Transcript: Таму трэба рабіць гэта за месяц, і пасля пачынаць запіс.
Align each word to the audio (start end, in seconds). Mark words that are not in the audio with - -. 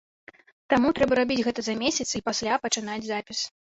Таму 0.73 0.93
трэба 0.99 1.13
рабіць 1.21 1.39
гэта 1.47 1.65
за 1.67 1.75
месяц, 1.83 2.07
і 2.21 2.25
пасля 2.31 2.57
пачынаць 2.67 3.03
запіс. 3.13 3.39